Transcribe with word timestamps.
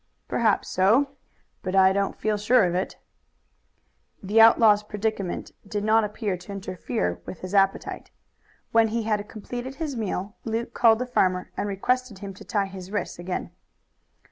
"Perhaps 0.27 0.67
so, 0.69 1.11
but 1.61 1.75
I 1.75 1.93
don't 1.93 2.17
feel 2.19 2.35
sure 2.35 2.63
of 2.63 2.73
it." 2.73 2.97
The 4.23 4.41
outlaw's 4.41 4.81
predicament 4.81 5.51
did 5.67 5.83
not 5.83 6.03
appear 6.03 6.37
to 6.37 6.51
interfere 6.51 7.21
with 7.27 7.41
his 7.41 7.53
appetite. 7.53 8.09
When 8.71 8.87
he 8.87 9.03
had 9.03 9.29
completed 9.29 9.75
his 9.75 9.95
meal 9.95 10.37
Luke 10.43 10.73
called 10.73 10.97
the 10.97 11.05
farmer 11.05 11.51
and 11.55 11.69
requested 11.69 12.17
him 12.17 12.33
to 12.33 12.43
tie 12.43 12.65
his 12.65 12.89
wrists 12.91 13.19
again. 13.19 13.51